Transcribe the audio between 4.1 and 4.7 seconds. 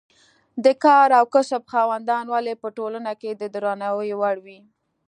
وړ وي.